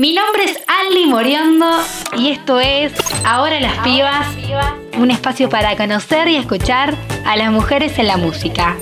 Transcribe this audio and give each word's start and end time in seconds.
Mi 0.00 0.14
nombre 0.14 0.44
es 0.44 0.56
Ali 0.66 1.04
Moriondo 1.06 1.66
y 2.16 2.30
esto 2.30 2.58
es 2.58 2.90
Ahora 3.22 3.60
las 3.60 3.80
Pibas, 3.80 4.28
un 4.96 5.10
espacio 5.10 5.50
para 5.50 5.76
conocer 5.76 6.26
y 6.28 6.36
escuchar 6.36 6.94
a 7.26 7.36
las 7.36 7.52
mujeres 7.52 7.98
en 7.98 8.06
la 8.06 8.16
música. 8.16 8.78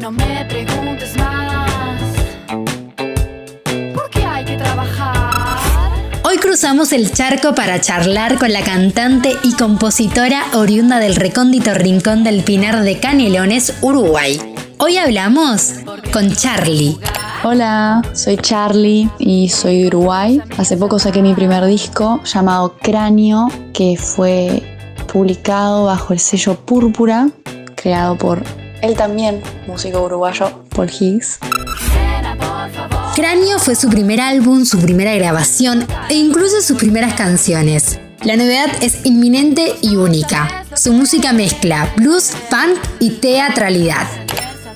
No 0.00 0.10
me 0.10 0.44
preguntes 0.46 1.16
más. 1.16 1.70
¿Por 3.94 4.10
qué 4.10 4.24
hay 4.24 4.44
que 4.44 4.56
trabajar? 4.56 5.60
Hoy 6.24 6.38
cruzamos 6.38 6.92
el 6.92 7.12
charco 7.12 7.54
para 7.54 7.80
charlar 7.80 8.38
con 8.38 8.52
la 8.52 8.62
cantante 8.62 9.36
y 9.44 9.52
compositora 9.52 10.42
oriunda 10.54 10.98
del 10.98 11.14
recóndito 11.14 11.72
rincón 11.72 12.24
del 12.24 12.42
Pinar 12.42 12.82
de 12.82 12.98
Canelones, 12.98 13.74
Uruguay. 13.80 14.40
Hoy 14.78 14.96
hablamos 14.96 15.74
con 16.12 16.34
Charlie. 16.34 16.98
Hola, 17.44 18.02
soy 18.12 18.36
Charlie 18.36 19.10
y 19.18 19.48
soy 19.48 19.82
de 19.82 19.88
Uruguay. 19.88 20.40
Hace 20.58 20.76
poco 20.76 21.00
saqué 21.00 21.22
mi 21.22 21.34
primer 21.34 21.66
disco 21.66 22.20
llamado 22.22 22.76
Cráneo, 22.80 23.48
que 23.74 23.96
fue 23.96 24.62
publicado 25.12 25.86
bajo 25.86 26.12
el 26.12 26.20
sello 26.20 26.54
Púrpura, 26.54 27.30
creado 27.74 28.16
por 28.16 28.44
él 28.80 28.94
también, 28.94 29.42
músico 29.66 30.02
uruguayo, 30.02 30.64
Paul 30.68 30.88
Higgs. 30.88 31.40
Cráneo 33.16 33.58
fue 33.58 33.74
su 33.74 33.88
primer 33.88 34.20
álbum, 34.20 34.64
su 34.64 34.78
primera 34.78 35.12
grabación 35.16 35.84
e 36.10 36.14
incluso 36.14 36.62
sus 36.62 36.78
primeras 36.78 37.14
canciones. 37.14 37.98
La 38.22 38.36
novedad 38.36 38.70
es 38.82 39.04
inminente 39.04 39.74
y 39.82 39.96
única. 39.96 40.64
Su 40.76 40.92
música 40.92 41.32
mezcla 41.32 41.92
blues, 41.96 42.36
punk 42.48 42.78
y 43.00 43.10
teatralidad. 43.10 44.06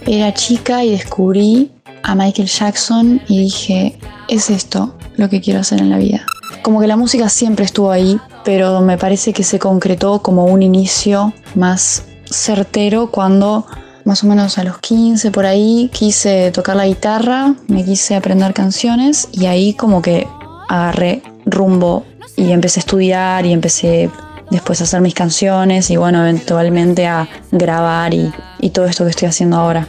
Era 0.05 0.35
chica 0.35 0.83
y 0.83 0.91
descubrí 0.91 1.71
a 2.07 2.15
Michael 2.15 2.49
Jackson 2.49 3.21
y 3.29 3.41
dije, 3.43 3.99
es 4.29 4.49
esto 4.49 4.95
lo 5.17 5.29
que 5.29 5.41
quiero 5.41 5.61
hacer 5.61 5.81
en 5.81 5.91
la 5.91 5.99
vida. 5.99 6.25
Como 6.63 6.81
que 6.81 6.87
la 6.87 6.97
música 6.97 7.29
siempre 7.29 7.65
estuvo 7.65 7.91
ahí, 7.91 8.19
pero 8.45 8.81
me 8.81 8.97
parece 8.97 9.33
que 9.33 9.43
se 9.43 9.59
concretó 9.59 10.23
como 10.23 10.45
un 10.45 10.63
inicio 10.63 11.35
más 11.55 12.05
certero 12.31 13.11
cuando 13.11 13.67
más 14.05 14.23
o 14.23 14.29
menos 14.29 14.57
a 14.59 14.65
los 14.65 14.79
15 14.79 15.33
por 15.33 15.47
ahí 15.47 15.91
quise 15.93 16.53
tocar 16.53 16.77
la 16.77 16.87
guitarra, 16.87 17.55
me 17.67 17.85
quise 17.85 18.15
aprender 18.15 18.55
canciones 18.55 19.29
y 19.33 19.47
ahí 19.47 19.75
como 19.75 20.01
que 20.01 20.29
agarré 20.69 21.23
rumbo 21.45 22.05
y 22.37 22.53
empecé 22.53 22.79
a 22.79 22.83
estudiar 22.83 23.47
y 23.47 23.53
empecé 23.53 24.11
después 24.51 24.81
a 24.81 24.85
hacer 24.85 25.01
mis 25.01 25.15
canciones 25.15 25.91
y 25.91 25.97
bueno, 25.97 26.21
eventualmente 26.21 27.07
a 27.09 27.29
grabar 27.51 28.15
y, 28.15 28.33
y 28.61 28.71
todo 28.71 28.87
esto 28.87 29.05
que 29.05 29.11
estoy 29.11 29.27
haciendo 29.27 29.57
ahora. 29.57 29.89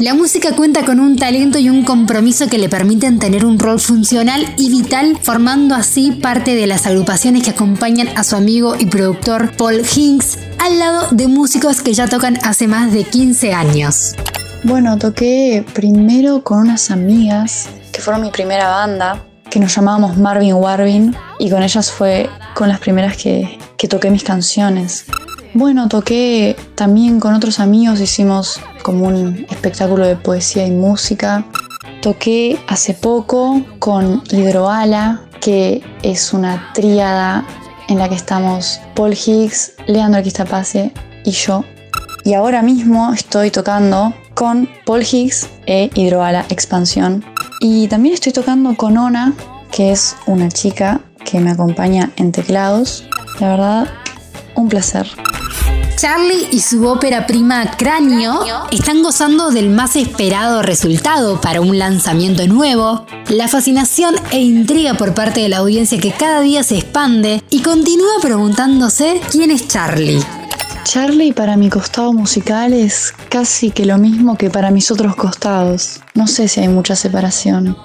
La 0.00 0.14
música 0.14 0.54
cuenta 0.54 0.84
con 0.84 1.00
un 1.00 1.16
talento 1.16 1.58
y 1.58 1.68
un 1.68 1.82
compromiso 1.82 2.46
que 2.46 2.58
le 2.58 2.68
permiten 2.68 3.18
tener 3.18 3.44
un 3.44 3.58
rol 3.58 3.80
funcional 3.80 4.54
y 4.56 4.70
vital, 4.70 5.18
formando 5.20 5.74
así 5.74 6.12
parte 6.12 6.54
de 6.54 6.68
las 6.68 6.86
agrupaciones 6.86 7.42
que 7.42 7.50
acompañan 7.50 8.06
a 8.16 8.22
su 8.22 8.36
amigo 8.36 8.76
y 8.78 8.86
productor 8.86 9.56
Paul 9.56 9.82
Hinks, 9.84 10.38
al 10.60 10.78
lado 10.78 11.08
de 11.10 11.26
músicos 11.26 11.82
que 11.82 11.94
ya 11.94 12.06
tocan 12.06 12.38
hace 12.44 12.68
más 12.68 12.92
de 12.92 13.02
15 13.02 13.52
años. 13.52 14.14
Bueno, 14.62 14.98
toqué 14.98 15.64
primero 15.74 16.44
con 16.44 16.60
unas 16.60 16.92
amigas 16.92 17.68
que 17.90 18.00
fueron 18.00 18.22
mi 18.22 18.30
primera 18.30 18.68
banda, 18.68 19.24
que 19.50 19.58
nos 19.58 19.74
llamábamos 19.74 20.16
Marvin 20.16 20.54
Warvin, 20.54 21.16
y 21.40 21.50
con 21.50 21.64
ellas 21.64 21.90
fue 21.90 22.30
con 22.54 22.68
las 22.68 22.78
primeras 22.78 23.16
que, 23.16 23.58
que 23.76 23.88
toqué 23.88 24.12
mis 24.12 24.22
canciones. 24.22 25.06
Bueno, 25.54 25.88
toqué 25.88 26.56
también 26.74 27.20
con 27.20 27.34
otros 27.34 27.58
amigos, 27.58 28.00
hicimos 28.00 28.60
como 28.82 29.06
un 29.06 29.46
espectáculo 29.50 30.06
de 30.06 30.14
poesía 30.14 30.66
y 30.66 30.70
música. 30.70 31.44
Toqué 32.02 32.58
hace 32.68 32.94
poco 32.94 33.62
con 33.78 34.22
Hidroala, 34.30 35.22
que 35.40 35.82
es 36.02 36.32
una 36.32 36.70
tríada 36.74 37.46
en 37.88 37.98
la 37.98 38.08
que 38.08 38.14
estamos 38.14 38.80
Paul 38.94 39.14
Higgs, 39.14 39.72
Leandro 39.86 40.22
Quistapase 40.22 40.92
y 41.24 41.30
yo. 41.30 41.64
Y 42.24 42.34
ahora 42.34 42.62
mismo 42.62 43.12
estoy 43.14 43.50
tocando 43.50 44.12
con 44.34 44.68
Paul 44.84 45.02
Higgs 45.02 45.48
e 45.66 45.90
Hidroala 45.94 46.44
Expansión. 46.50 47.24
Y 47.60 47.88
también 47.88 48.14
estoy 48.14 48.32
tocando 48.32 48.76
con 48.76 48.98
Ona, 48.98 49.32
que 49.72 49.92
es 49.92 50.14
una 50.26 50.50
chica 50.50 51.00
que 51.24 51.40
me 51.40 51.50
acompaña 51.50 52.12
en 52.16 52.32
teclados. 52.32 53.08
La 53.40 53.48
verdad, 53.48 53.88
un 54.54 54.68
placer. 54.68 55.08
Charlie 56.00 56.46
y 56.52 56.60
su 56.60 56.86
ópera 56.86 57.26
prima 57.26 57.72
Cráneo 57.72 58.44
están 58.70 59.02
gozando 59.02 59.50
del 59.50 59.68
más 59.68 59.96
esperado 59.96 60.62
resultado 60.62 61.40
para 61.40 61.60
un 61.60 61.76
lanzamiento 61.76 62.46
nuevo, 62.46 63.04
la 63.28 63.48
fascinación 63.48 64.14
e 64.30 64.38
intriga 64.38 64.94
por 64.94 65.12
parte 65.12 65.40
de 65.40 65.48
la 65.48 65.56
audiencia 65.56 65.98
que 65.98 66.12
cada 66.12 66.40
día 66.40 66.62
se 66.62 66.78
expande 66.78 67.42
y 67.50 67.62
continúa 67.62 68.12
preguntándose 68.22 69.20
quién 69.32 69.50
es 69.50 69.66
Charlie. 69.66 70.22
Charlie 70.84 71.32
para 71.32 71.56
mi 71.56 71.68
costado 71.68 72.12
musical 72.12 72.74
es 72.74 73.12
casi 73.28 73.72
que 73.72 73.84
lo 73.84 73.98
mismo 73.98 74.38
que 74.38 74.50
para 74.50 74.70
mis 74.70 74.92
otros 74.92 75.16
costados. 75.16 75.98
No 76.14 76.28
sé 76.28 76.46
si 76.46 76.60
hay 76.60 76.68
mucha 76.68 76.94
separación 76.94 77.76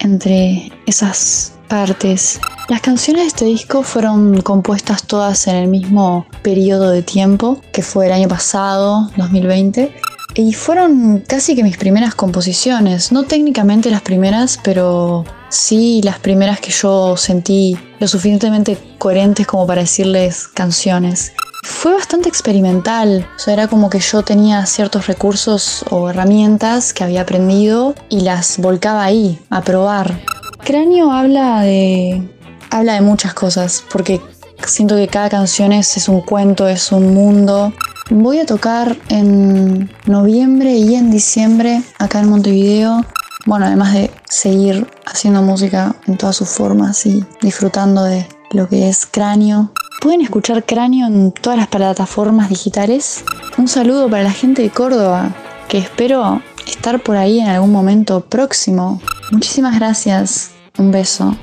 entre 0.00 0.72
esas 0.86 1.52
partes. 1.68 2.40
Las 2.70 2.82
canciones 2.82 3.24
de 3.24 3.26
este 3.26 3.44
disco 3.46 3.82
fueron 3.82 4.42
compuestas 4.42 5.02
todas 5.02 5.48
en 5.48 5.56
el 5.56 5.66
mismo 5.66 6.24
periodo 6.40 6.90
de 6.90 7.02
tiempo, 7.02 7.60
que 7.72 7.82
fue 7.82 8.06
el 8.06 8.12
año 8.12 8.28
pasado, 8.28 9.10
2020. 9.16 9.92
Y 10.36 10.52
fueron 10.52 11.24
casi 11.26 11.56
que 11.56 11.64
mis 11.64 11.76
primeras 11.76 12.14
composiciones, 12.14 13.10
no 13.10 13.24
técnicamente 13.24 13.90
las 13.90 14.02
primeras, 14.02 14.60
pero 14.62 15.24
sí 15.48 16.00
las 16.04 16.20
primeras 16.20 16.60
que 16.60 16.70
yo 16.70 17.16
sentí 17.16 17.76
lo 17.98 18.06
suficientemente 18.06 18.78
coherentes 18.98 19.48
como 19.48 19.66
para 19.66 19.80
decirles 19.80 20.46
canciones. 20.46 21.32
Fue 21.64 21.92
bastante 21.92 22.28
experimental, 22.28 23.26
o 23.34 23.38
sea, 23.40 23.54
era 23.54 23.66
como 23.66 23.90
que 23.90 23.98
yo 23.98 24.22
tenía 24.22 24.64
ciertos 24.66 25.08
recursos 25.08 25.84
o 25.90 26.08
herramientas 26.08 26.92
que 26.92 27.02
había 27.02 27.22
aprendido 27.22 27.96
y 28.08 28.20
las 28.20 28.58
volcaba 28.58 29.02
ahí, 29.02 29.40
a 29.50 29.60
probar. 29.60 30.20
Cráneo 30.62 31.10
habla 31.10 31.62
de, 31.62 32.28
habla 32.70 32.94
de 32.94 33.00
muchas 33.00 33.34
cosas, 33.34 33.84
porque 33.90 34.20
siento 34.66 34.96
que 34.96 35.08
cada 35.08 35.28
canción 35.28 35.72
es, 35.72 35.96
es 35.96 36.08
un 36.08 36.20
cuento, 36.20 36.68
es 36.68 36.92
un 36.92 37.14
mundo. 37.14 37.72
Voy 38.10 38.38
a 38.38 38.46
tocar 38.46 38.96
en 39.08 39.90
noviembre 40.06 40.72
y 40.72 40.94
en 40.94 41.10
diciembre 41.10 41.82
acá 41.98 42.20
en 42.20 42.30
Montevideo. 42.30 43.04
Bueno, 43.46 43.66
además 43.66 43.94
de 43.94 44.10
seguir 44.28 44.86
haciendo 45.06 45.42
música 45.42 45.94
en 46.06 46.16
todas 46.16 46.36
sus 46.36 46.48
formas 46.48 47.06
y 47.06 47.24
disfrutando 47.40 48.04
de 48.04 48.26
lo 48.52 48.68
que 48.68 48.88
es 48.88 49.06
Cráneo. 49.06 49.72
Pueden 50.00 50.22
escuchar 50.22 50.64
Cráneo 50.64 51.06
en 51.06 51.32
todas 51.32 51.58
las 51.58 51.68
plataformas 51.68 52.48
digitales. 52.48 53.24
Un 53.58 53.68
saludo 53.68 54.08
para 54.08 54.24
la 54.24 54.32
gente 54.32 54.62
de 54.62 54.70
Córdoba, 54.70 55.30
que 55.68 55.78
espero 55.78 56.42
estar 56.66 57.02
por 57.02 57.16
ahí 57.16 57.40
en 57.40 57.48
algún 57.48 57.72
momento 57.72 58.20
próximo. 58.20 59.00
Muchísimas 59.30 59.78
gracias. 59.78 60.50
Un 60.78 60.90
beso. 60.90 61.36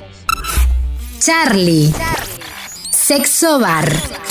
Charlie. 1.20 1.92
Sexo 2.90 3.60
Bar. 3.60 4.27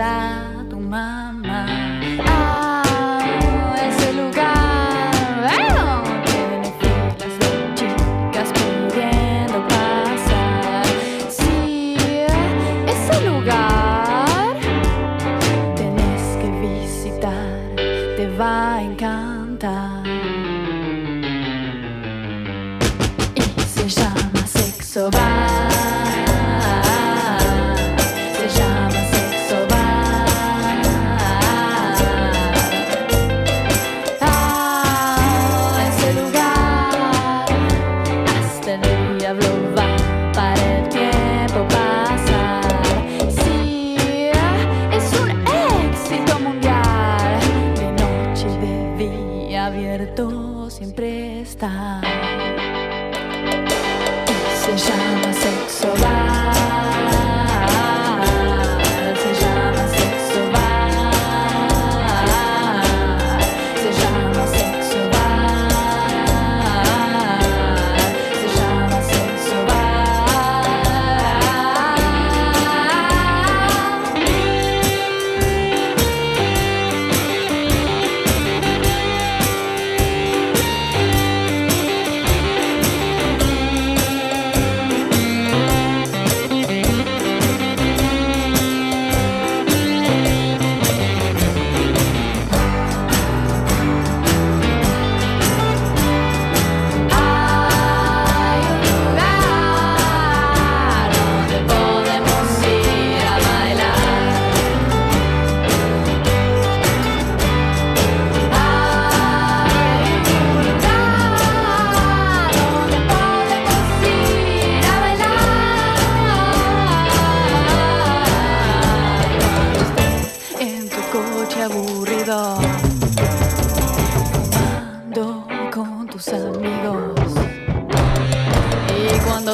A 0.00 0.64
tu 0.68 0.80
mamá. 0.80 1.99
estar. 51.60 52.09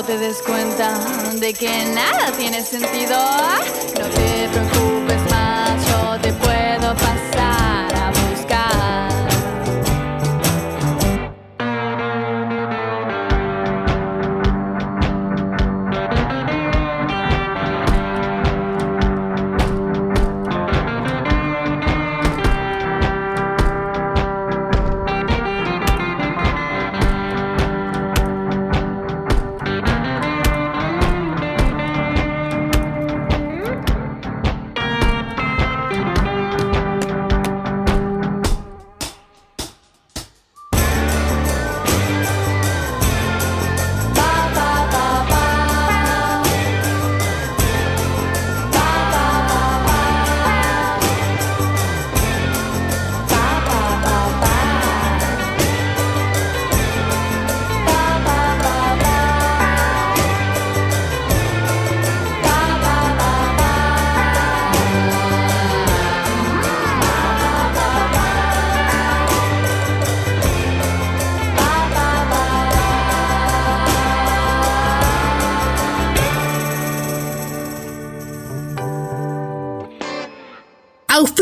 Te 0.06 0.18
des 0.18 0.42
cuenta 0.42 0.92
de 1.40 1.52
que 1.54 1.84
nada 1.94 2.30
tiene 2.36 2.62
sentido, 2.62 3.16
no 3.98 4.06
te 4.08 4.48
preocupes 4.52 5.25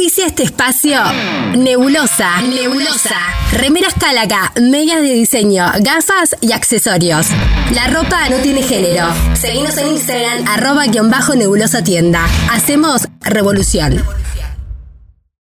Auspicia 0.04 0.26
este 0.26 0.42
espacio 0.42 0.98
Nebulosa. 1.56 2.42
Nebulosa. 2.42 3.16
Remeras 3.52 3.94
Calaca, 3.98 4.52
medias 4.60 5.00
de 5.00 5.14
diseño, 5.14 5.64
gafas 5.80 6.36
y 6.42 6.52
accesorios. 6.52 7.28
La 7.72 7.86
ropa 7.86 8.28
no 8.28 8.36
tiene 8.36 8.62
género. 8.62 9.06
Seguimos 9.32 9.78
en 9.78 9.92
Instagram, 9.92 10.46
arroba 10.46 10.84
guion 10.88 11.10
bajo 11.10 11.34
nebulosa 11.34 11.82
tienda. 11.82 12.22
Hacemos 12.50 13.08
revolución. 13.22 14.04